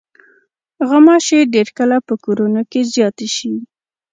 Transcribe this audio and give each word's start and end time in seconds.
غوماشې 0.87 1.39
ډېر 1.53 1.67
کله 1.77 1.97
په 2.07 2.13
کورونو 2.23 2.61
کې 2.71 2.81
زیاتې 2.93 3.27
شي. 3.35 3.53